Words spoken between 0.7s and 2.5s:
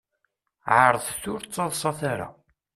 Ɛeṛḍet ur d-ttaḍsat ara.